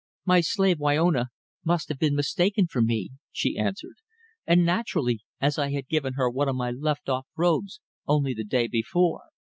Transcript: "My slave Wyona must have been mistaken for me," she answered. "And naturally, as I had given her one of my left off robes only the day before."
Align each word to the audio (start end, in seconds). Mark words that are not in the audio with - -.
"My 0.25 0.41
slave 0.41 0.79
Wyona 0.79 1.27
must 1.63 1.89
have 1.89 1.99
been 1.99 2.15
mistaken 2.15 2.65
for 2.65 2.81
me," 2.81 3.11
she 3.31 3.55
answered. 3.59 3.97
"And 4.47 4.65
naturally, 4.65 5.19
as 5.39 5.59
I 5.59 5.69
had 5.73 5.87
given 5.87 6.13
her 6.13 6.27
one 6.27 6.49
of 6.49 6.55
my 6.55 6.71
left 6.71 7.07
off 7.07 7.27
robes 7.37 7.79
only 8.07 8.33
the 8.33 8.43
day 8.43 8.67
before." 8.67 9.25